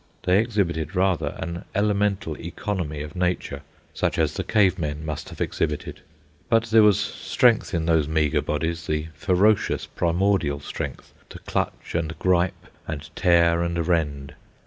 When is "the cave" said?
4.33-4.79